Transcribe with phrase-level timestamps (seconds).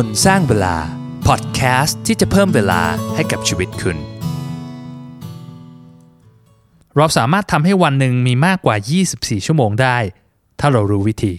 [0.00, 0.76] คนสร้างเวลา
[1.28, 2.82] พอดแคสต์ที่จะเพิ่มเวลา
[3.14, 3.98] ให้กับชีวิตคุณ
[6.96, 8.76] เราสามารถทำให้วันหนึ่งมีมากกว่า
[9.10, 9.96] 24 ชั่วโมงได้
[10.60, 11.34] ถ้าเรารู้วิธี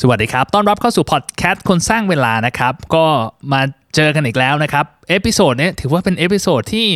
[0.00, 3.06] สวัสดีครับ ต้อนรับเข้าสู่พอดแคสต์คนสร้างเวลานะครับ ก็
[3.52, 3.60] มา
[3.94, 6.86] เจอกันอีกแล้วนะครับ episode นี้ถือว่าเป็น episode ที่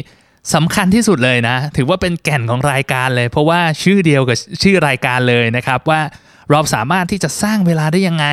[0.54, 6.00] สำคัญที่สุดเลยนะ ถือว่าเป็นแก่นของรายการเลย เพราะว่าชื่อเดียวกับชื่อรายการเลยนะครับว่า
[6.50, 8.26] เราสามารถที่จะสร้างเวลาได้ยังไง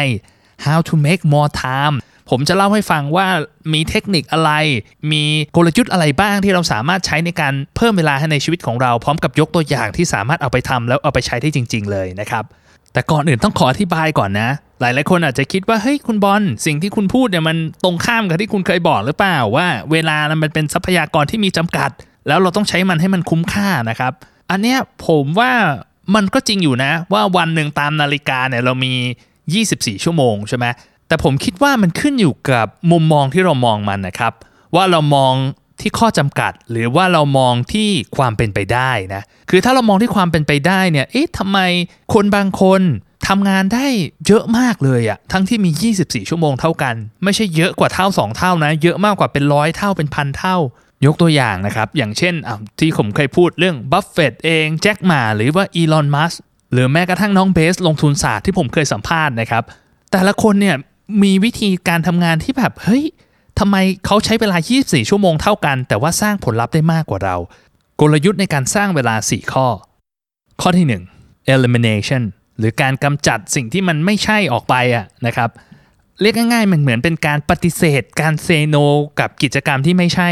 [0.67, 1.95] how to make more time
[2.29, 3.27] ผมจะเล่าให้ฟังว่า
[3.73, 4.51] มีเทคนิคอะไร
[5.11, 5.23] มี
[5.55, 12.43] กลยุทธ์อะไรบ้างที่เราสามารถใช้ในการเพิ่มเวลาให้ในชีวิตของเราพร้อมกับยกตัวอย่างที่สามารถเอาไปทำแล้วเอาไปใช้ได้จริง ๆ เลยนะครับ
[12.93, 21.89] แต่ก่อนอื่นต้องขออธิบายก่อนนะ หลายๆคนอาจจะคิดว่าเฮ้ยคุณบอลสิ่งที่คุณพูดเนี่ยมันตรงข้ามกับที่คุณเคยบอกหรือเปล่าว่า เวลามันเป็นทรัพยากรที่มีจำกัด
[22.27, 24.13] แล้วเราต้องใช้มันให้มันคุ้มค่านะครับ
[24.51, 25.51] อันเนี้ยผมว่า
[26.15, 28.93] มันก็จริงอยู่นะว่าวันหนึ่งตามนาฬิกาเนี่ยเรามี
[29.47, 30.65] 24 ชั่วโมงใช่ไหม
[31.07, 34.33] แต่ผมคิดว่ามันขึ้นอยู่กับมุมมองที่เรามองมันนะครับ
[34.75, 35.33] ว่าเรามอง
[35.81, 41.59] ที่ข้อจำกัด หรือว่าเรามองที่ความเป็นไปได้นะคือถ้าเรามองที่ความเป็นไปได้เนี่ยเอ๊ะทำไม
[42.13, 42.81] คนบางคน
[43.27, 43.87] ทำงานได้
[44.27, 50.57] เยอะมากเลยอะทั้งที่มี 24 ชั่วโมงเท่ากัน ไม่ใช่เยอะกว่าเท่า 2 เท่านะ เยอะมากกว่าเป็นร้อยเท่าเป็นพันเท่า
[51.05, 52.33] ยกตัวอย่างนะครับ อย่างเช่น
[52.79, 56.33] ที่ผมเคยพูดเรื่องบัฟเฟตเองแจ็คหม่าหรือว่าอีลอนมัสก์
[56.73, 59.63] หรือแม้กระทั่งน้องเบสลงทุนศาสตร์ที่ผมเคยสัมภาษณ์นะครับ
[60.11, 60.75] แต่ละคนเนี่ย
[61.23, 63.05] มีวิธีการทำงานที่แบบเฮ้ย
[63.59, 63.75] ทำไม
[64.05, 67.35] เขาใช้เวลา 24 ชั่วโมงเท่ากัน แต่ว่าสร้างผลลัพธ์ได้มากกว่าเรา
[68.01, 69.67] กลยุทธ์ในการสร้างเวลา 4 ข้อ
[70.61, 70.85] ข้อที่
[71.19, 72.23] 1 elimination
[72.57, 75.49] หรือการกำจัดสิ่งที่มันไม่ใช่ออกไปอะนะครับ
[76.21, 78.75] เรียกง่ายๆมันเหมือนเป็นการปฏิเสธ การเซโน
[79.19, 80.29] กับกิจกรรมที่ไม่ใช่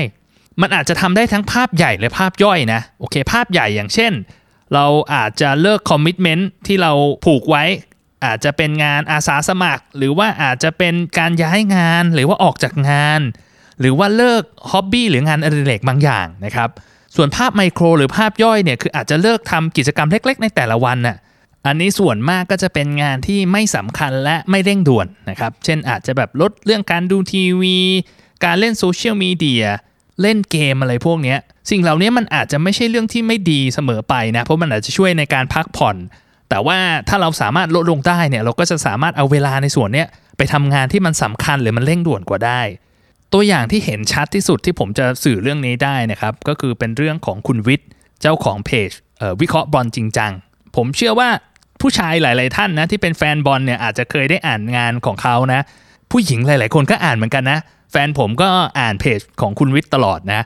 [0.62, 4.14] มันอาจจะทำได้ทั้งภาพใหญ่และภาพย่อยนะโอเค ภาพใหญ่อย่างเช่น
[4.74, 6.92] เราอาจจะเลิกคอมมิชเมนต์ที่เรา
[7.26, 7.64] ผูกไว้
[8.26, 13.22] อาจจะเป็นงานอาสาสมัคร หรือว่าอาจจะเป็นการย้ายงานหรือว่าออกจากงาน
[13.80, 16.70] หรือว่าเลิกฮ็อบบี้หรืองานอดิเรกบางอย่างนะครับ
[17.16, 21.18] ส่วนภาพไมโครหรือภาพย่อยเนี่ยคืออาจจะเลิกทำกิจกรรมเล็ก ๆ ในแต่ละวันน่ะ
[21.66, 27.78] อันนี้ส่วนมากก็จะเป็นงานที่ไม่สำคัญและไม่เร่งด่วนนะครับ เช่นอาจจะแบบลดเรื่องการดูทีวี
[28.46, 29.66] การเล่นโซเชียลมีเดีย
[30.22, 31.36] เล่นเกมอะไรพวกนี้
[31.72, 35.96] สิ่งเหล่านี้มันอาจจะไม่ใช่เรื่องที่ไม่ดีเสมอไปนะ เพราะมันอาจจะช่วยในการพักผ่อน
[36.50, 36.78] แต่ว่า
[37.10, 40.06] ถ้าเราสามารถลดลงได้เนี่ยเราก็จะสามารถเอาเวลาในส่วนนี้
[40.38, 42.62] ไปทำงานที่มันสำคัญหรือมันเร่งด่วนกว่าได้
[43.34, 47.88] ตัวอย่างที่เห็นชัดที่สุดที่ผมจะสื่อเรื่องนี้ได้นะครับ ก็คือเป็นเรื่องของคุณวิทย์
[48.22, 48.92] เจ้าของเพจ
[49.42, 50.32] วิเคราะห์บอลจริงจัง
[50.76, 51.30] ผมเชื่อว่า
[51.82, 55.62] ผู้ชายหลาย ๆ ท่านนะที่เป็นแฟนบอลเนี่ยอาจจะเคยได้อ่านงานของเขานะ
[56.12, 57.60] ผู้หญิงหลาย ๆ คนก็อ่านเหมือนกันนะ
[57.92, 60.46] แฟนผมก็อ่านเพจของคุณวิทย์ตลอดนะ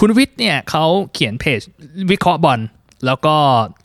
[0.00, 1.60] คุณวิทย์เนี่ยเขาเขียนเพจ
[2.10, 2.60] วิเคราะห์บอล
[3.06, 3.34] แล้วก็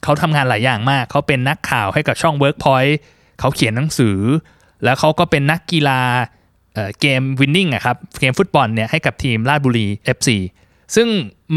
[0.04, 2.94] เขาทำงานหลายอย่างมาก เขาเป็นนักข่าวให้กับช่อง Workpoint
[3.40, 4.18] เขาเขียนหนังสือ
[4.84, 6.02] แล้วเขาก็เป็นนักกีฬา
[7.02, 9.88] เกมวินนิ่งอะครับเกมฟุตบอลเนี่ยให้กับทีมราชบุรี
[10.18, 10.30] FC
[10.96, 11.08] ซึ่ง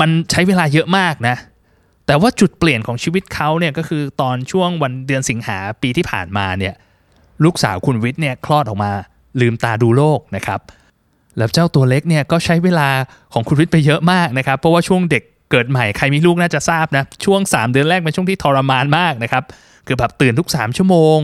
[0.01, 1.37] มันใช้เวลาเยอะมากนะ
[2.07, 6.75] แต่ว่าจุดเปลี่ยนของชีวิตเขาเนี่ยก็คือตอนช่วงวันเดือนสิงหาปีที่ผ่านมาเนี่ย
[7.45, 8.93] ลูกสาวคุณวิทย์เนี่ยคลอดออกมา
[9.41, 10.61] ลืมตาดูโลกนะครับ
[11.39, 12.89] แล้วเจ้าตัวเล็กเนี่ยก็ใช้เวลา
[13.33, 19.45] ของคุณวิทย์ไปเยอะมากนะครับ เพราะว่าช่วงเด็ก เกิดใหม่ใครมีลูกน่าจะทราบนะ ช่วง 3 เดือนแรกเป็นช่วงที่ทรมานมากนะครับ
[19.87, 21.19] คือแบบตื่นทุก 3 ชั่วโมง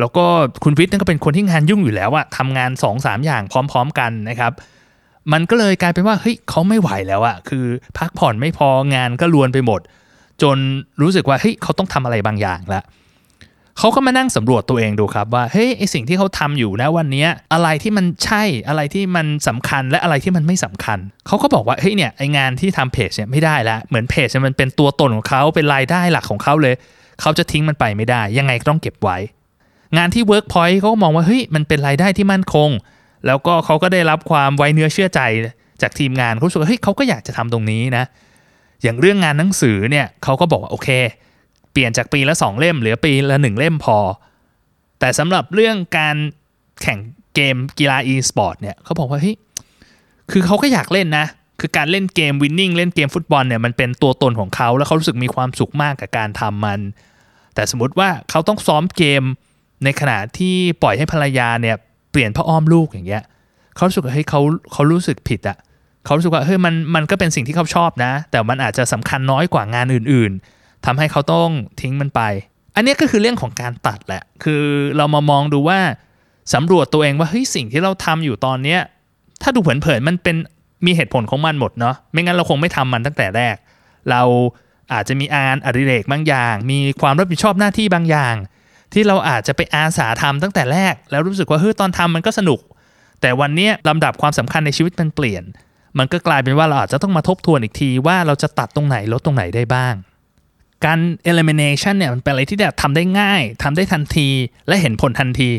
[0.00, 0.24] แล้วก็
[0.64, 4.52] คุณวิทย์นั่นก็เป็นคนที่งานยุ่งอยู่แล้วอะทำงาน 2-3 อย่างพร้อม ๆ กันนะครับ
[5.32, 7.64] มันก็เลยกลายเป็นว่าเฮ้ยเขาไม่ไหวแล้วอะคือ
[7.98, 9.80] พักผ่อนไม่พองานก็ลวนไปหมด
[10.42, 10.56] จน
[11.02, 12.82] รู้สึกว่าเฮ้ยเขาต้องทำอะไรบางอย่างละ
[13.78, 26.74] เขาก็มานั่งสำรวจตัวเองดูครับว่าเฮ้ยไอสิ่งที่เขาทำอยู่นะวันนี้อะไรที่มันใช่อะไรที่มันสำคัญและอะไรที่มันไม่สำคัญ เขาก็บอกว่าเฮ้ยเนี่ยไองานที่ทำเพจเนี่ยไม่ได้ละเหมือนเพจมันเป็นตัวตนของเขาเป็นรายได้หลักของเขาเลย
[27.20, 29.16] เขาจะทิ้งมันไปไม่ได้ ยังไงก็ต้องเก็บไว้
[29.96, 32.70] งานที่ Workpoint เขาก็มองว่าเฮ้ยมันเป็นรายได้ที่มั่นคง
[33.26, 35.20] แล้วก็เขาก็ได้รับความไว้เนื้อเชื่อใจ
[35.82, 38.04] จากทีมงานเขาสึกว่าเฮ้ยเขาก็อยากจะทำตรงนี้นะ
[38.82, 40.88] อย่างเรื่องงานหนังสือเนี่ยเขาก็บอกว่าโอเค
[41.72, 43.98] เปลี่ยนจากปีละ 2 เล่มเหลือปีละ 1 เล่มพอ
[45.00, 46.16] แต่สำหรับเรื่องการ
[46.82, 46.98] แข่ง
[47.34, 49.36] เกมกีฬา e-sport เนี่ยเขาบอกว่าเฮ้ย
[50.30, 51.26] คือเขาก็อยากเล่นนะ
[51.60, 56.80] คือการเล่นเกมวินนิ่งเล่นเกมฟุตบอลเนี่ยมันเป็นตัวตนของเขาแล้วเขารู้สึกมีความสุขมากกับการทำมัน
[57.54, 59.22] แต่สมมติว่าเขาต้องซ้อมเกม
[59.84, 61.76] ในขณะที่ปล่อยให้ภรรยาเนี่ย
[62.10, 63.22] เปลี่ยนพ่ออ้อมลูกอย่างเงี้ย
[63.76, 64.40] เขารู้สึกเฮ้ยเขา
[64.72, 65.56] เขารู้สึกผิดอะ
[66.04, 71.48] เขารู้สึกว่าเฮ้ยมันมันก็เป็นสิ่งที่เขาชอบนะ แต่มันอาจจะสำคัญน้อยกว่างานอื่นๆ ทำให้เขาต้อง
[71.80, 72.20] ทิ้งมันไป
[72.76, 74.62] อันนี้ก็คือเรื่องของการตัดแหละ คือ
[74.96, 75.80] เรามามองดูว่า
[76.54, 78.80] สำรวจตัวเองว่าเฮ้ยสิ่งที่เราทำอยู่ตอนเนี้ย
[79.42, 80.36] ถ้าดูเผินๆมันเป็น
[80.86, 83.56] มีเหตุผลของมันหมดเนาะไม่งั้นเราคงไม่ทำมันตั้งแต่แรก
[84.10, 84.22] เรา
[84.92, 88.34] อาจจะมีงานอดิเรกบางอย่าง มีความรับผิดชอบหน้าที่บางอย่าง
[88.92, 92.60] ที่เราอาจจะไปอาสาทำตั้งแต่แรก แล้วรู้สึกว่าเฮ้ยตอนทำมันก็สนุก
[93.20, 95.44] แต่วันนี้ลำดับความสำคัญในชีวิตมันเปลี่ยน
[95.98, 99.94] มันก็กลายเป็นว่าเราอาจจะต้องมาทบทวนอีกทีว่าเราจะตัดตรงไหนลดตรงไหนได้บ้าง
[100.84, 100.98] การ
[101.30, 104.28] elimination เนี่ยมันเป็นอะไรที่แบบทำได้ง่ายทำได้ทันที
[104.68, 105.50] และเห็นผลทันที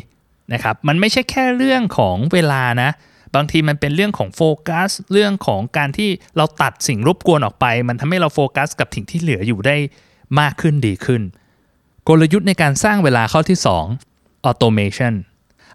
[0.54, 2.90] นะครับมันไม่ใช่แค่เรื่องของเวลานะ
[3.36, 9.76] บางทีมันเป็นเรื่องของโฟกัสเรื่องของการที่เราตัดสิ่งรบกวนออกไป มันทำให้เราโฟกัสกับสิ่งที่เหลืออยู่ได้
[10.40, 11.22] มากขึ้นดีขึ้น
[12.08, 13.60] กลยุทธ์ในการสร้างเวลาข้อที่
[14.04, 15.14] 2 automation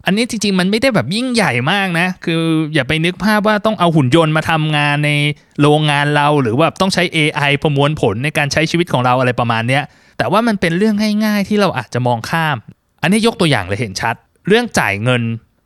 [0.05, 2.41] อันนี้จริงๆ มันไม่ได้แบบยิ่งใหญ่มากนะ คือ
[2.73, 5.11] อย่าไปนึกภาพว่าต้องเอาหุ่นยนต์มาทำงานใน
[5.61, 9.83] โรงงานเรา หรือว่าต้องใช้ AI ประมวลผลในการใช้ชีวิตของเราอะไรประมาณเนี้ย
[10.17, 12.57] แต่ว่ามันเป็นเรื่องง่ายๆที่เราอาจจะมองข้าม
[13.01, 14.15] อันนี้ยกตัวอย่างเลยเห็นชัด
[14.47, 15.21] เรื่องจ่ายเงิน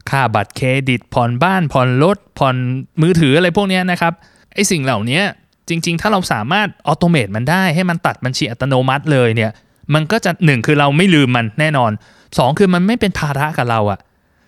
[0.09, 2.56] ค่าบัตรเครดิตผ่อนบ้านผ่อนรถผ่อน
[3.01, 4.13] มือถืออะไรพวกนี้นะครับ
[4.53, 5.21] ไอสิ่งเหล่านี้
[5.69, 9.51] จริง ๆ ถ้าเราสามารถ automate มันได้ให้มันตัดบัญชีอัตโนมัติเลยเนี่ย
[9.94, 11.91] มันก็จะหนึ่งคือเราไม่ลืมมันแน่นอน
[12.38, 14.00] สองคือมันไม่เป็นภาระกับเราอะ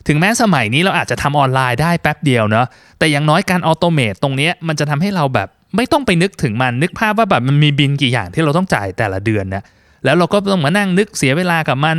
[0.08, 2.66] ถึงแม้สมัยนี้เราอาจจะทำออนไลน์ได้แป๊บเดียวเนาะ
[3.00, 9.64] แต่อย่างน้อยการ automate ตรงนี้มันจะทำให้เราแบบไม่ต้องไปนึกถึงมันนึกภาพว่าแบบมันมีบิลกี่อย่างที่เราต้องจ่ายแต่ละเดือนนะ
[10.06, 11.98] แล้วเราก็ต้องมานั่งนึกเสียเวลากับมัน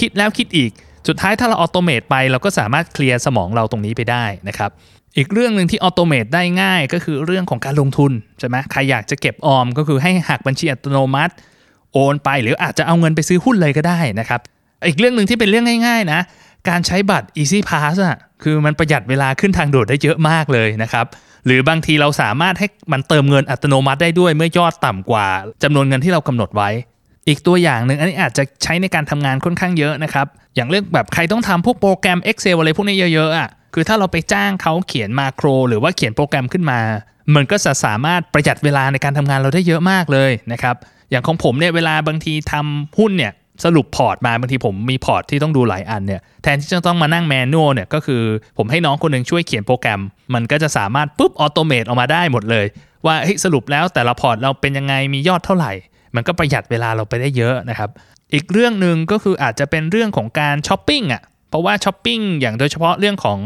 [0.00, 0.70] คิดแล้วคิดอีก
[1.08, 4.70] สุดท้ายถ้าเรา automate ไป เราก็สามารถเคลียร์สมองเราตรงนี้ไปได้นะครับ
[5.16, 11.32] อีกเรื่องหนึ่งที่ automate ได้ง่ายก็คือเรื่องของการลงทุนใช่ไหมใครอยากจะเก็บออมก็คือให้หักบัญชีอัตโนมัติ
[11.92, 14.40] โอนไปหรืออาจจะเอาเงินไปซื้อหุ้นเลยก็ได้นะครับ
[14.88, 16.20] อีกเรื่องหนึ่งที่เป็นเรื่องง่าย ๆ นะ
[16.68, 21.06] การใช้บัตร Easy Pass อะคือมันประหยัดเวลาขึ้นทางด่วนได้เยอะมากเลยนะครับ
[21.46, 25.26] หรือบางทีเราสามารถให้มันเติมเงินอัตโนมัติได้ด้วยเมื่อยอดต่ำกว่า
[25.62, 26.70] จำนวนเงินที่เรากำหนดไว้
[27.28, 36.80] อีกตัวอย่างหนึ่งอันนี้อาจจะใช้ในการทำงานค่อนข้างเยอะนะครับ อย่างเรื่องแบบใครต้องทำพวกโปรแกรม Excel อะไรพวกนี้เยอะๆอะคือถ้าเราไปจ้างเขาเขียน macro หรือว่าเขียนโปรแกรมขึ้นมา
[37.34, 40.76] มันก็จะสามารถประหยัดเวลาในการทำงานเราได้เยอะมากเลยนะครับ
[41.10, 43.32] อย่างของผมเนี่ยเวลาบางทีทำหุ้นเนี่ย
[43.64, 48.22] สรุปพอร์ตมาบางทีผมมีพอร์ตที่ต้องดูหลายอันเนี่ยแทนที่จะต้องมานั่ง manual เนี่ยก็คือ
[48.58, 50.00] ผมให้น้องคนหนึ่งช่วยเขียนโปรแกรม
[50.34, 52.66] มันก็จะสามารถปุ๊บ automate ออกมาได้หมดเลย
[53.06, 55.72] ว่าเฮ้ยสรุปแล้วแต่ละพอร์ตเราเป็นยังไงมียอดเท่าไหร่
[56.14, 57.90] มันก็ประหยัดเวลาเราไปได้เยอะนะครับ
[58.34, 63.40] อีกเรื่องหนึ่งก็คืออาจจะเป็นเรื่องของการช้อปปิ้งอะเพราะว่าช้อปปิ้งอย่างโดยเฉพาะเรื่องของ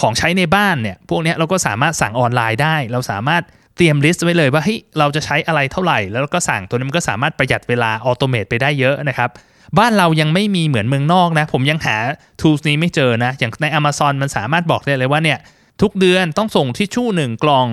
[0.00, 3.42] ของใช้ในบ้านเนี่ยพวกนี้เราก็สามารถสั่งออนไลน์ได้ เราสามารถ
[3.76, 9.30] เตรียม list ไว้เลยว่าเฮ้ยเราจะใช้อะไรเท่าไหร่ แล้วก็สั่งตัวนี้มันก็สามารถประหยัดเวลา automate ไปได้เยอะนะครับ
[9.78, 11.96] บ้านเรายังไม่มีเหมือนเมืองนอกนะ ผมยังหา
[12.40, 15.38] tools นี้ไม่เจอนะ อย่างใน Amazon มันสามารถบอกได้เลยว่าเนี่ย
[15.82, 17.68] ทุกเดือนต้องส่งทิชชู่หนึ่งกล่อง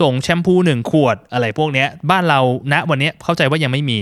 [0.00, 2.40] ส่งแชมพูหนึ่งขวดอะไรพวกเนี้ยบ้านเรา
[2.72, 3.98] ณวันนี้เข้าใจว่ายังไม่มี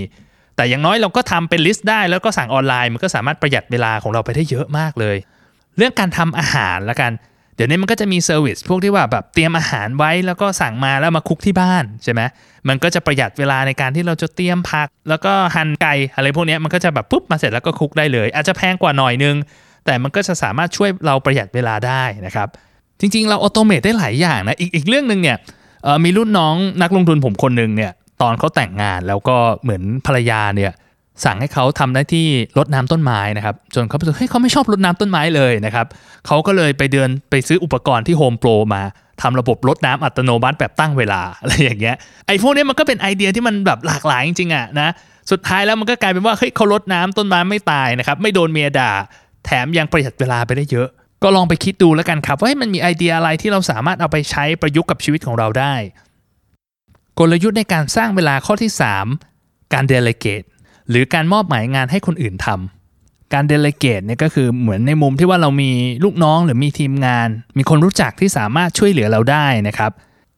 [0.56, 5.16] แต่อย่างน้อยเราก็ทำเป็น list ได้แล้วก็สั่งออนไลน์มันก็สามารถประหยัดเวลาของเราไปได้เยอะมากเลย
[5.76, 7.12] เรื่องการทำอาหารละกัน
[7.62, 12.20] ดี๋ยวนี้มันก็จะมี service พวกที่ว่าแบบเตรียมอาหารไว้แล้วก็สั่งมาแล้วมา cook ที่บ้านใช่ไหม
[12.68, 19.36] มันก็จะประหยัดเวลาในการที่เราจะเตรียมผัก แล้วก็หั่นไก่อะไรพวกนี้มันก็จะแบบปุ๊บมาเสร็จแล้วก็คุกได้เลย อาจจะแพงกว่าหน่อยนึง
[19.86, 22.48] แต่มันก็จะสามารถช่วยเราประหยัดเวลาได้นะครับ
[23.00, 25.36] จริง ๆ เราออโตเมตได้หลายอย่างนะอีกอีกเรื่องหนึ่งเนี่ย
[26.04, 27.92] มีรุ่นน้องนักลงทุนผมคนหนึ่งเนี่ย
[28.22, 30.72] ตอนเขาแต่งงานแล้วก็เหมือนภรรยาเนี่ย
[31.24, 32.28] สั่งให้เขาทำหน้าที่
[32.58, 35.86] รดน้ำต้นไม้นะครับ จนเขาไปรู้เฮ้ยเขาไม่ชอบรดน้ำต้นไม้เลยนะครับ
[36.26, 38.82] เขาก็เลยไปเดินไปซื้ออุปกรณ์ที่โฮมโปรมา
[39.22, 41.96] ทำระบบรดน้ำอัตโนมัติแบบตั้งเวลาอะไรอย่างเงี้ย
[42.26, 44.88] ไอ้พวกนี้มันก็เป็นไอเดียที่มันแบบหลากหลายจริงๆอะนะ
[45.30, 48.90] สุดท้ายแล้วมันก็กลายเป็นว่าเฮ้ยเขารดน้ำต้นไม้ไม่ตายนะครับไม่โดนเมียด่า
[49.44, 50.88] แถมยังประหยัดเวลาไปได้เยอะ
[51.22, 55.74] ก็ลองไปคิดดูแล้วกันครับว่ามันมีไอเดียอะไรที่เราสามารถเอาไปใช้ประยุกต์กับชีวิตของเราได้
[57.18, 58.70] กลยุทธ์ในการสร้างเวลาข้อที่
[59.18, 60.46] 3 การเดล g a t e
[60.90, 65.70] หรือการมอบหมายงานให้คนอื่นทำการเดล g a t e เนี่ยก็คือเหมือนในมุมที่ว่าเรามี
[66.04, 67.28] ลูกน้องหรือมีทีมงาน
[67.58, 69.90] มีคนรู้จักที่สามารถช่วยเหลือเราได้นะครับ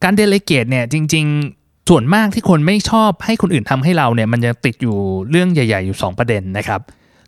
[0.03, 1.27] การเดล g a t e เนี่ยจริง
[1.59, 4.97] ๆ ส่วนมากที่คนไม่ชอบให้คนอื่นทำให้เราเนี่ยมันจะติดอยู่
[5.31, 6.81] เรื่องใหญ่ ๆ อยู่ 2 ประเด็นนะครับ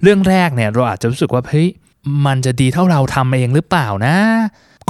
[0.03, 1.69] เรื่องแรกเนี่ยเราอาจจะรู้สึกว่าเฮ้ย
[2.27, 4.17] มันจะดีเท่าเราทำเองหรือเปล่านะ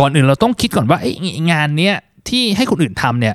[0.01, 1.13] ก่อนอื่นเราต้องคิดก่อนว่าไอ้
[1.53, 1.95] งานเนี้ย
[2.29, 3.35] ที่ให้คนอื่นทำเนี่ย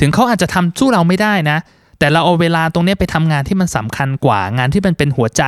[0.00, 1.58] ถึงเขาอาจจะทำสู้เราไม่ได้นะ
[2.00, 5.42] แต่เราเอาเวลาตรงนี้ไปทำงานที่มันสำคัญกว่างานที่มันเป็นหัวใจ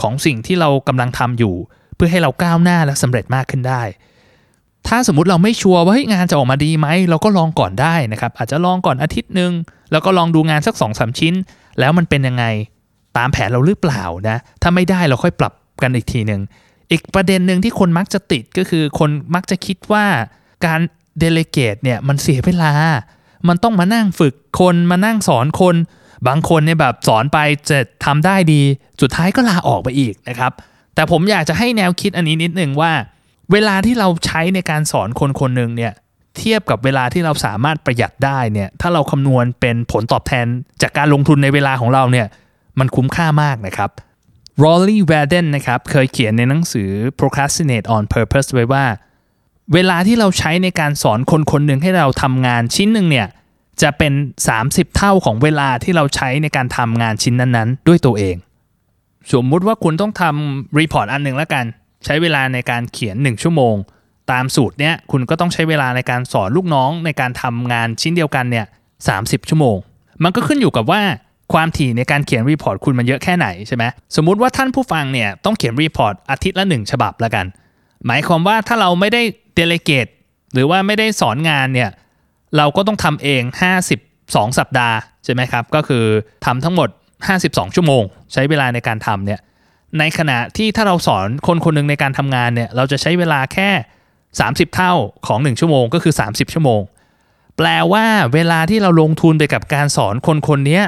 [0.00, 1.54] ของสิ่งที่เรากำลังทำอยู่
[1.96, 3.82] เพื่อให้เราก้าวหน้าและสำเร็จมากขึ้นได้
[4.88, 9.52] ถ้าสมมติเราไม่ชัวร์ว่าเฮ้ยงานจะออกมาดีไหมเราก็ลองก่อนได้นะครับ อาจจะลองก่อนอาทิตย์หนึ่ง
[9.92, 11.34] แล้วก็ลองดูงานสัก2อสชิ้น
[11.78, 12.44] แล้วมันเป็นยังไง
[13.16, 16.40] ตามแผนเราหรือเปล่านะถ้าไม่ได้เราค่อยปรับกันอีกทีหนึ่ง
[16.90, 20.04] อีกประเด็นหนึ่งที่คนมักจะติดก็คือคนมักจะคิดว่า
[20.66, 20.80] การ
[21.18, 22.72] เดเลเกตเนี่ยมันเสียเวลา
[23.48, 25.76] มันต้องมานั่งฝึกคนมานั่งสอนคน
[26.28, 27.38] บางคนเนี่ยแบบสอนไป
[27.70, 28.60] จะทำได้ดี
[29.00, 30.52] สุดท้ายก็ลาออกไปอีกนะครับ
[30.94, 32.92] แต่ผมอยากจะให้แนวคิดอันนี้นิดหนึ่งว่า
[33.52, 35.92] เวลาที่เราใช้ในการสอนคนคนหนึ่งเนี่ย
[36.38, 40.46] เทียบกับเวลาที่เราสามารถประหยัดได้เนี่ยถ้าเราคำนวณเป็นผลตอบแทน
[40.82, 42.26] จากการลงทุนในเวลาของเราเนี่ย
[42.78, 43.90] มันคุ้มค่ามากนะครับ
[44.62, 48.84] r o l l y w a d e n นะครับเคยเขียนในหนังสือ procrastinate on purpose ไว้ว่า
[49.72, 53.26] เวลาที่เราใช้ในการสอนคนคนหนึ่งให้เราทำงานชิ้นหนึ่งเนี่ย
[53.82, 54.12] จะเป็น
[54.54, 58.36] 30 เท่าของเวลาที่เราใช้ในการทำงานชิ้นนั้นๆ ด้วยตัวเอง
[59.32, 61.64] สมมุติว่าคุณต้องทำ report อันหนึ่งแล้วกัน
[62.04, 63.74] ใช้เวลาในการเขียน 1 ชั่วโมง
[64.32, 68.66] ตามสูตรเนี้ยคุณก็ต้องใช้เวลาในการสอนลูกน้องในการทำงานชิ้นเดียวกันเนี่ย
[69.08, 69.76] 30ชั่วโมง
[70.22, 71.02] มันก็ขึ้นอยู่กับว่า
[71.52, 73.84] ความถี่ในการเขียน report คุณมันเยอะแค่ไหนใช่ไหม
[74.16, 77.46] สมมุติว่าท่านผู้ฟังเนี่ยต้องเขียน report อาทิตย์ละหนึ่งฉบับแล้วกัน
[78.06, 79.22] หมายความว่าถ้าเราไม่ได้
[79.54, 80.06] เดเลเกต
[80.52, 81.90] หรือว่าไม่ได้สอนงานเนี่ย
[82.56, 83.42] เราก็ต้องทำเอง
[84.00, 86.04] 52 สัปดาห์ใช่ไหมครับ ก็คือ
[86.44, 86.88] ทำทั้งหมด
[87.32, 89.40] 52 ชั่วโมง ใช้เวลาในการทำเนี่ย
[89.98, 93.70] ในขณะที่ถ้าเราสอนคนคนหนึ่งในการทำงานเนี่ยเราจะใช้เวลาแค่
[94.20, 94.92] 30 เท่า
[95.26, 96.82] ของ 1 ชั่วโมงก็คือ 30 ชั่วโมง
[97.56, 100.80] แปลว่าเวลาที่เราลงทุนไปกับการสอนคนคนนี้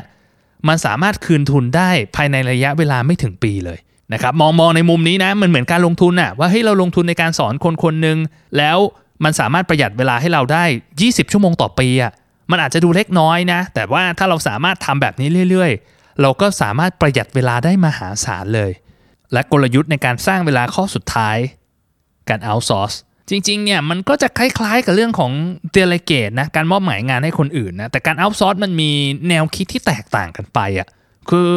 [0.68, 3.78] มันสามารถคืนทุนได้ภายในระยะเวลาไม่ถึงปีเลย
[4.12, 8.18] นะครับมองมองในมุมนี้นะมันเหมือนการลงทุนอะว่าเฮ้ยเราลงทุนในการสอนคนคนหนึ่ง
[8.58, 8.78] แล้ว
[9.24, 10.64] มันสามารถประหยัดเวลาให้เราได้
[10.98, 12.12] 20 ชั่วโมงต่อปีอะ
[12.50, 18.72] มันอาจจะดูเล็กน้อยนะ แต่ว่าถ้าเราสามารถทำแบบนี้เรื่อย ๆ เราก็สามารถประหยัดเวลาได้มหาศาลเลย
[19.32, 21.36] และกลยุทธ์ในการสร้างเวลาข้อสุดท้าย
[22.28, 22.96] การ outsource
[23.30, 25.32] จริงๆเนี่ยมันก็จะคล้ายๆกับเรื่องของ
[25.76, 28.90] delegate นะการมอบหมายงานให้คนอื่นนะแต่การ outsource มันมี
[29.28, 30.88] แนวคิดที่แตกต่างกันไปอะ่ะ
[31.30, 31.52] คือ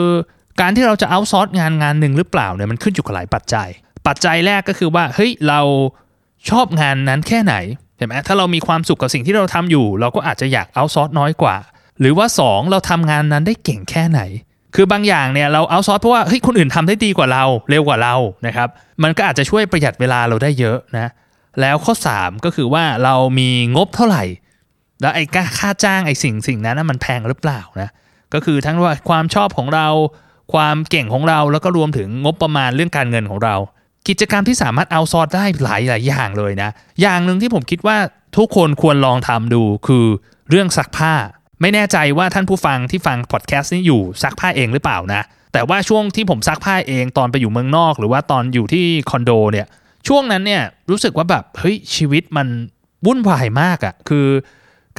[0.59, 3.67] การที่เราจะ outsource งานงานหนึ่งหรือเปล่าเนี่ยมันขึ้นอยู่กับหลายปัจจัย
[4.07, 5.61] ปัจจัยแรกก็คือว่าเฮ้ยเรา
[6.49, 7.55] ชอบงานนั้นแค่ไหน
[7.97, 11.55] เห็นไหมถ้าเรามีความสุขกับสิ่งที่เราทำอยู่ เราก็อาจจะอยาก outsource น้อยกว่า
[11.99, 14.21] หรือว่า 2 เราทำงานนั้นได้เก่งแค่ไหน
[14.75, 18.15] คือบางอย่างเนี่ยเราเอาซอร์สเพราะว่าเฮ้ยคนอื่นทำได้ดีกว่าเราเร็วกว่าเรา
[18.47, 18.69] นะครับ
[19.03, 21.11] มันก็อาจจะช่วยประหยัดเวลาเราได้เยอะนะ
[21.61, 24.23] แล้วข้อ 3 ก็คือว่าเรามีงบเท่าไหร่
[25.01, 25.23] แล้วไอ้
[25.59, 27.89] ค่าจ้างไอ้สิ่งสิ่งนั้นมันแพงหรือเปล่านะ
[28.33, 29.87] ก็คือทั้งว่าความชอบของเรา
[30.53, 33.55] ความเก่งของเราแล้วก็รวมถึงงบประมาณเรื่องการเงินของเรา
[34.07, 36.69] กิจกรรมที่สามารถเอาซอร์สได้หลายหลายอย่างเลยนะ
[37.01, 37.97] อย่างหนึ่งที่ผมคิดว่า
[38.37, 40.05] ทุกคนควรลองทำดูคือ
[40.49, 41.13] เรื่องซักผ้า
[41.61, 45.21] ไม่แน่ใจว่าท่านผู้ฟังที่ฟังพอดแคสต์นี้อยู่ซักผ้าเองหรือเปล่านะ
[45.53, 49.67] แต่ว่าช่วงที่ผมซักผ้าเองตอนไปอยู่เมืองนอก หรือว่าตอนอยู่ที่คอนโดเนี่ย
[50.07, 52.47] ช่วงนั้นเนี่ยรู้สึกว่าแบบเฮ้ยชีวิตมัน
[53.05, 54.27] วุ่นวายมากอะ่ะคือ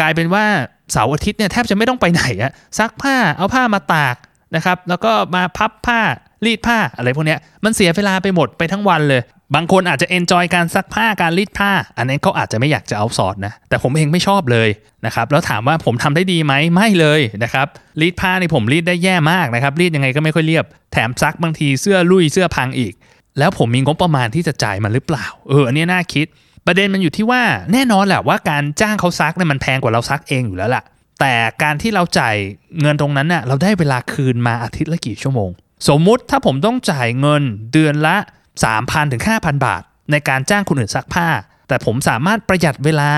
[0.00, 0.44] กลายเป็นว่า
[0.92, 4.16] เสาร์อาทิตย์เนี่ยแทบจะไม่ต้องไปไหนอะซักผ้าเอาผ้ามาตาก
[4.54, 6.00] นะครับ แล้วก็มาพับผ้า
[6.46, 9.22] รีดผ้าอะไรพวกนี้มันเสียเวลาไปหมดไปทั้งวันเลย
[9.54, 14.68] บางคนอาจจะ enjoy การซักผ้าการรีดผ้า อันนี้เขาอาจจะไม่อยากจะเอาสอดนะ แต่ผมเองไม่ชอบเลย
[15.06, 17.66] นะครับ แล้วถามว่าผมทำได้ดีไหมไม่เลยนะครับ
[18.00, 22.92] รีดผ้าในผมรีดได้แย่มากนะครับ รีดยังไงก็ไม่ค่อยเรียบ แถมซักบางทีเสื้อลุยเสื้อพังอีก
[23.38, 26.26] แล้วผมมีงบประมาณที่จะจ่ายมันหรือเปล่า เออ อันนี้น่าคิด
[26.66, 27.42] ประเด็นมันอยู่ที่ว่า
[27.72, 30.82] แน่นอนแหละว่าการจ้างเขาซักเนี่ยมันแพงกว่าเราซักเองอยู่แล้วล่ะ
[31.20, 32.36] แต่การที่เราจ่าย
[32.80, 35.50] เงินตรงนั้นน่ะเราได้เวลาคืนมาอาทิตย์ละกี่ชั่วโมง
[35.88, 38.16] สมมุติถ้าผมต้องจ่ายเงินเดือนละ
[38.64, 41.28] 3,000ถึง5,000 บาท ในการจ้างคนอื่นซักผ้า
[41.68, 43.10] แต่ผมสามารถประหยัดเวลา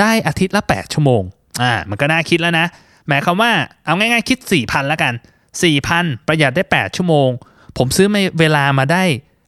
[0.00, 1.22] ได้อาทิตย์ละ 8 ชั่วโมง
[1.62, 2.66] อ่ามันก็น่าคิดแล้วนะ
[3.08, 3.52] หมายความว่า
[3.84, 5.12] เอาง่ายๆคิด 4,000แล้วกัน
[5.70, 7.28] 4,000 ประหยัดได้ 8 ชั่วโมง
[7.78, 8.08] ผมซื้อ
[8.40, 9.02] เวลามาได้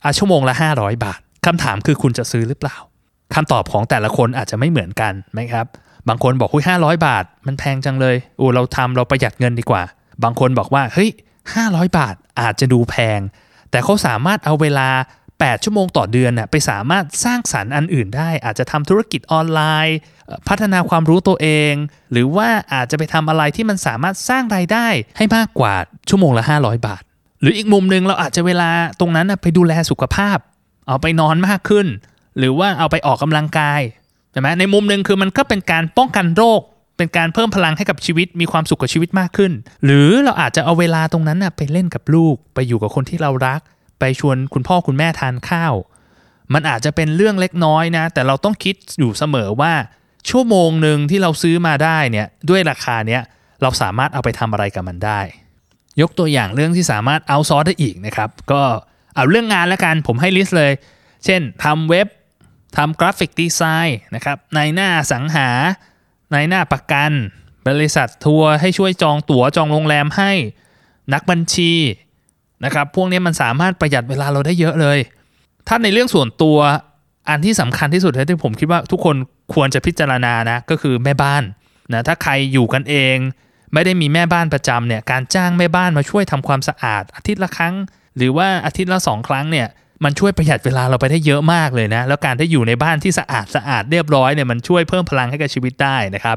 [0.04, 2.76] อาชั่วโมงละ 500 บาทคำถามคือคุณจะซื้อหรือเปล่า
[3.34, 5.66] คำตอบของแต่ละคนอาจจะไม่เหมือนกันไหมครับ
[6.08, 9.82] บางคนบอกคุยห้าร้อยบาท มันแพงจังเลยโอ้เราทำเราประหยัดเงินดีกว่า
[10.24, 11.10] บางคนบอกว่าเฮ้ย
[11.54, 13.20] ห้าร้อยบาทอาจจะดูแพง
[13.70, 14.88] แต่เขาสามารถเอาเวลา
[15.28, 19.96] 8 ชั่วโมงต่อเดือนน่ะไปสามารถสร้างสรรค์อันอื่นได้ อาจจะทำธุรกิจออนไลน์
[20.48, 21.72] พัฒนาความรู้ตัวเอง
[22.12, 25.74] หรือว่าอาจจะไปทำอะไรที่มันสามารถสร้างรายได้ให้มากกว่า
[26.08, 27.02] ชั่วโมงละ 500 บาท
[27.40, 28.70] หรืออีกมุมหนึ่งเราอาจจะเวลา
[29.00, 30.38] ตรงนั้นน่ะไปดูแลสุขภาพ
[30.86, 31.86] เอาไปนอนมากขึ้น
[32.38, 33.80] หรือว่าเอาไปออกกำลังกาย
[34.32, 36.60] ใช่ไหมในมุมหนึ่งคือมันก็เป็นการป้องกันโรค
[36.96, 39.52] เป็นการเพิ่มพลังให้กับชีวิตมีความสุขกับชีวิตมากขึ้น
[39.84, 43.60] หรือเราอาจจะเอาเวลาตรงนั้นน่ะไปเล่นกับลูก ไปอยู่กับคนที่เรารัก
[44.00, 45.74] ไปชวนคุณพ่อคุณแม่ทานข้าว
[46.54, 49.72] มันอาจจะเป็นเรื่องเล็กน้อยนะ แต่เราต้องคิดอยู่เสมอว่า
[50.30, 53.22] ชั่วโมงหนึ่งที่เราซื้อมาได้เนี่ยด้วยราคาเนี้ย
[53.62, 55.20] เราสามารถเอาไปทำอะไรกับมันได้
[56.00, 58.62] ยกตัวอย่างเรื่องที่สามารถเอาซอสได้อีกนะครับ ก็
[59.14, 60.72] เอาเรื่องงานแล้วกันผมให้ list เลย
[61.24, 62.06] เช่นทำเว็บ
[62.76, 67.10] ทำกราฟิกดีไซน์นะครับนายหน้าอสังหา นายหน้าประกัน
[67.68, 70.32] บริษัททัวร์ให้ช่วยจองตั๋วจองโรงแรมให้
[71.12, 71.72] นักบัญชี
[72.64, 74.98] นะครับพวกนี้มันสามารถประหยัดเวลาเราได้เยอะเลย
[75.68, 76.58] ถ้าในเรื่องส่วนตัว
[77.28, 79.16] อันที่สำคัญที่สุดที่ผมคิดว่าทุกคน
[79.54, 81.42] ควรจะพิจารณานะก็คือแม่บ้าน
[81.92, 83.16] นะถ้าใครอยู่กันเอง
[83.72, 87.74] ไม่ได้มีแม่บ้านประจำเนี่ยการจ้างแม่บ้านมาช่วยทำความสะอาด อาทิตย์ละครั้ง
[88.16, 89.68] หรือว่าอาทิตย์ละสองครั้งเนี่ย
[90.04, 96.36] มันช่วยประหยัดเวลาเราไปได้เยอะมากเลยนะ แล้วการได้อยู่ในบ้านที่สะอาดสะอาดเรียบร้อยเนี่ยมันช่วยเพิ่มพลังให้กับชีวิตได้นะครับ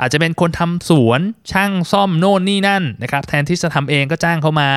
[0.00, 1.20] อาจจะเป็นคนทำสวน
[1.52, 4.70] ช่างซ่อมโน่นนี่นั่นนะครับแทนที่จะทำเองก็จ้างเขามา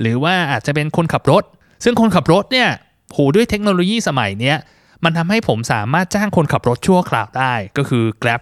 [0.00, 1.44] หรือว่าอาจจะเป็นคนขับรถ
[1.84, 2.68] ซึ่งคนขับรถเนี่ย
[3.12, 4.56] โหด้วยเทคโนโลยีสมัยเนี้ย
[5.04, 8.40] มันทำให้ผมสามารถจ้างคนขับรถชั่วคราวได้ก็คือ Grab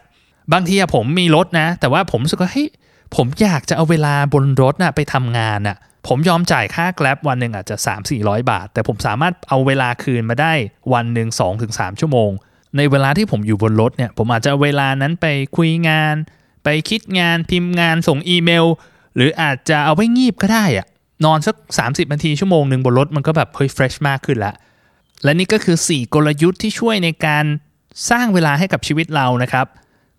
[0.53, 2.69] บางทีอะผมมีรถนะ แต่ว่าผมรู้สึกว่าเฮ้ย
[3.17, 7.77] ผมอยากจะเอาเวลาบนรถนะไปทำงานน่ะ ผมยอมจ่ายค่า Grab วันหนึ่งอาจจะ
[8.13, 10.53] 3-400 บาท แต่ผมสามารถเอาเวลาคืนมาได้
[10.93, 11.29] วันหนึ่ง
[11.65, 12.31] 2-3 ชั่วโมง
[12.77, 16.15] ในเวลาที่ผมอยู่บนรถเนี่ยผมอาจจะเอาเวลานั้นไปคุยงาน
[16.65, 18.67] ไปคิดงานพิมพ์งานส่งอีเมล
[19.17, 20.87] หรืออาจจะเอาไว้งีบก็ได้อะ
[21.25, 24.55] นอนสัก 30นาทีชั่วโมงหนึ่งบนรถมันก็แบบเฮ้ยเฟรชมากขึ้นละ
[25.25, 27.45] และนี่ก็คือ 4 กลยุทธ์ที่ช่วยในการ
[28.11, 29.67] สร้างเวลาให้กับชีวิตเรานะครับ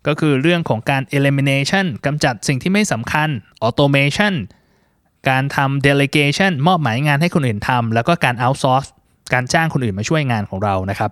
[0.06, 3.28] ก็คือเรื่องของการ elimination กำจัดสิ่งที่ไม่สำคัญ
[3.66, 4.34] automation
[5.28, 8.88] การทำ delegation มอบหมายงานให้คนอื่นทำแล้วก็การ outsource
[9.32, 11.10] การจ้างคนอื่นมาช่วยงานของเรานะครับ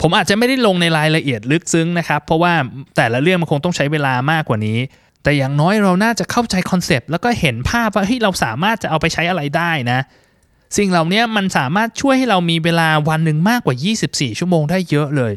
[0.00, 2.52] ผมอาจจะไม่ได้ลงในรายละเอียดลึกซึ้งนะครับ เพราะว่า
[2.96, 4.78] แต่ละเรื่องมันคงต้องใช้เวลามากกว่านี้
[5.22, 10.00] แต่อย่างน้อยเราน่าจะเข้าใจ concept แล้วก็เห็นภาพว่าเฮ้ยเราสามารถจะเอาไปใช้อะไรได้นะ
[10.76, 13.76] สิ่งเหล่านี้มันสามารถช่วยให้เรามีเวลาวันหนึ่งมากกว่า
[14.08, 15.32] 24 ชั่วโมงได้เยอะเลย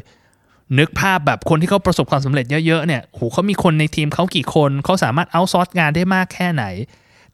[0.78, 6.64] นึกภาพแบบคนที่เขาประสบความสำเร็จเยอะๆเนี่ย โหเขามีคนในทีมเขากี่คน เขาสามารถ outsource งานได้มากแค่ไหน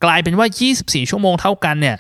[0.05, 0.47] กลายเป็นว่า
[0.79, 1.97] 24 ชั่วโมงเท่ากันเนี่ย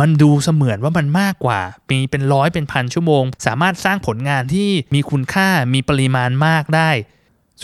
[0.00, 6.90] มันดูเสมือนว่ามันมากกว่า มีเป็นร้อยเป็นพันชั่วโมง สามารถสร้างผลงานที่มีคุณค่ามีปริมาณมากได้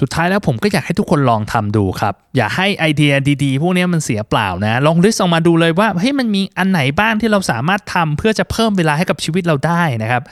[0.00, 3.12] สุดท้ายแล้วผมก็อยากให้ทุกคนลองทำดูครับ อย่าให้ไอเดีย
[3.45, 10.23] ดีๆ พวกนี้มันเสียเปล่านะ ลอง list ออกมาดูเลยว่าเฮ้ยมันมีอันไหนบ้างที่เราสามารถทำเพื่อจะเพิ่มเวลาให้กับชีวิตเราได้นะครับ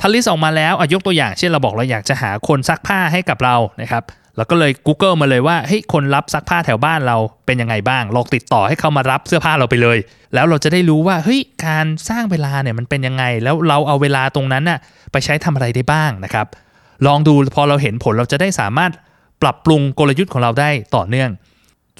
[0.00, 4.02] ถ้า list ออกมาแล้วยกตัวอย่างเช่นเราบอกเราอยากจะหาคนซักผ้าให้กับเรานะครับ
[4.38, 7.16] เราก็เลย Google มาเลยว่าเฮ้ยคนรับซักผ้าแถวบ้านเรา
[7.46, 9.98] เป็นยังไงบ้างลองติดต่อให้เขามารับเสื้อผ้าเราไปเลย
[10.34, 14.78] แล้วเราจะได้รู้ว่าเฮ้ยการสร้างเวลาเนี่ยมันเป็นยังไง แล้วเราเอาเวลาตรงนั้นน่ะ
[15.12, 16.46] ไปใช้ทำอะไรได้บ้างนะครับ
[17.06, 18.92] ลองดูพอเราเห็นผลเราจะได้สามารถ
[19.42, 21.30] ปรับปรุงกลยุทธ์ของเราได้ต่อเนื่อง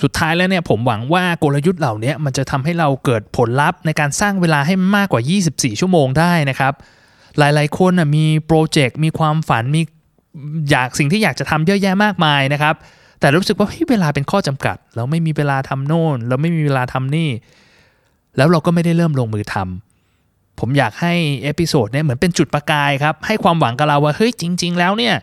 [0.03, 6.73] สุดท้ายแล้วเนี่ยผมหวังว่ากลยุทธ์เหล่านี้มันจะทำให้เราเกิดผลลัพธ์ในการสร้างเวลาให้มากกว่า 24 ชั่วโมงได้นะครับ
[7.39, 9.83] หลาย ๆ คนมีโปรเจกต์มีความฝันมี
[10.71, 12.75] อยากสิ่งที่อยากจะทำเยอะแยะมากมายนะครับ
[13.21, 17.31] แต่รู้สึกว่าเวลาเป็นข้อจำกัด เราไม่มีเวลาทำโน่น เราไม่มีเวลาทำนี่
[18.37, 25.15] แล้วเราก็ไม่ได้เริ่มลงมือทำผมอยากให้ episode เนี่ยเหมือนเป็นจุดประกายครับ ให้ความหวังกับเราว่าเฮ้ยจริง ๆ แล้วเนี่ย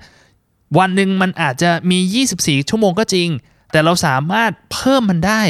[0.80, 2.00] วันหนึ่งมันอาจจะมี
[2.34, 3.30] 24 ชั่วโมงก็จริง
[3.72, 5.42] แต่เราสามารถเพิ่มมันได้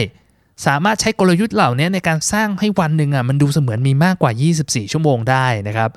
[0.65, 5.89] สามารถใช้กลยุทธ์เหล่านี้ในการสร้างให้วันหนึ่งอะมันดูเสมือนมีมากกว่า 24 ชั่วโมงได้นะครับ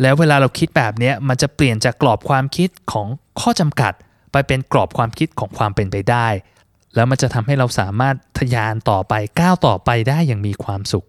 [0.00, 3.06] แล้วเวลาเราคิดแบบนี้มันจะเปลี่ยนจากกรอบความคิดของ
[3.40, 3.92] ข้อจำกัด
[4.32, 6.26] ไปเป็นกรอบความคิดของความเป็นไปได้
[6.94, 11.06] แล้วมันจะทำให้เราสามารถทะยานต่อไปก้าวต่อไปได้อย่างมีความสุข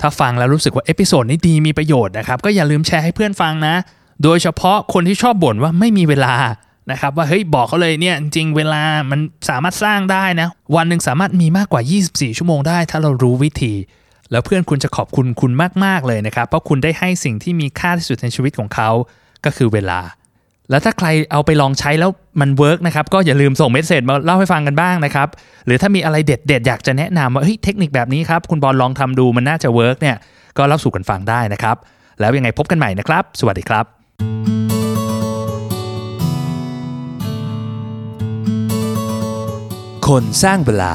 [0.00, 3.74] ถ้าฟังแล้วรู้สึกว่า episode นี้ดีมีประโยชน์นะครับ ก็อย่าลืมแชร์ให้เพื่อนฟังนะ
[4.22, 6.34] โดยเฉพาะคนที่ชอบบ่นว่าไม่มีเวลา
[6.90, 13.72] นะครับว่าเฮ้ยบอกเขาเลยเนี่ยจริงเวลามันสามารถสร้างได้นะ วันหนึ่งสามารถมีมากกว่า 24 ชั่วโมงได้ ถ้าเรารู้วิธี
[14.32, 15.52] แล้วเพื่อนคุณจะขอบคุณคุณ
[15.84, 18.90] มากๆเลยนะครับ เพราะคุณได้ให้สิ่งที่มีค่าที่สุดในชีวิตของเขา
[19.44, 20.00] ก็คือเวลา
[20.70, 25.28] แล้วถ้าใครเอาไปลองใช้แล้วมัน work นะครับ ก็อย่าลืมส่ง message มาเล่าให้ฟังกันบ้างนะครับ
[25.66, 30.16] หรือถ้ามีอะไรเด็ดๆ อยากจะแนะนำว่าเฮ้ยเทคนิคแบบนี้ครับ คุณบอลลองทำดูมันน่าจะ work เนี่ย
[30.58, 31.76] ก็เล่าสู่กันฟังได้นะครับ
[32.20, 33.84] แล้วยังไงพบกันใหม่นะครับ สวัสดีครับ
[40.08, 40.94] คนสร้างเวลา